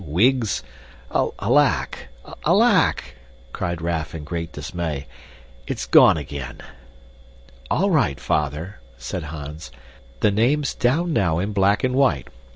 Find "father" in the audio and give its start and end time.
8.19-8.79